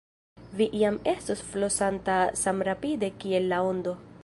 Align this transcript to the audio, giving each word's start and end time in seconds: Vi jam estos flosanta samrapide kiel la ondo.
Vi 0.51 0.67
jam 0.83 0.97
estos 1.11 1.43
flosanta 1.51 2.17
samrapide 2.45 3.13
kiel 3.25 3.49
la 3.53 3.61
ondo. 3.75 3.97